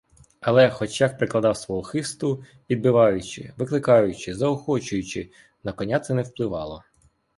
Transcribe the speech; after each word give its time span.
Але, 0.39 0.69
хоч 0.69 1.01
як 1.01 1.17
прикладав 1.17 1.57
свого 1.57 1.81
хисту, 1.83 2.43
підбиваючи, 2.67 3.53
викликаючи, 3.57 4.35
заохочуючи, 4.35 5.31
на 5.63 5.71
коня 5.73 5.99
це 5.99 6.13
не 6.13 6.21
впливало. 6.21 6.83